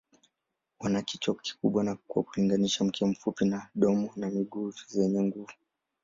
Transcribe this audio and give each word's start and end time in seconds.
Wana 0.79 1.01
kichwa 1.01 1.35
kikubwa 1.35 1.97
kwa 2.07 2.23
kulinganisha, 2.23 2.83
mkia 2.83 3.07
mfupi 3.07 3.45
na 3.45 3.69
domo 3.75 4.11
na 4.15 4.29
miguu 4.29 4.73
zenye 4.87 5.23
nguvu. 5.23 5.51